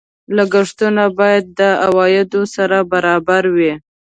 لګښتونه 0.37 1.03
باید 1.19 1.45
د 1.59 1.61
عوایدو 1.85 2.41
سره 2.55 2.77
برابر 2.91 3.43
وي. 3.55 3.73